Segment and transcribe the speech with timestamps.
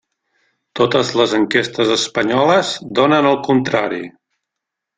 [0.79, 4.03] Totes les enquestes espanyoles donen el contrari.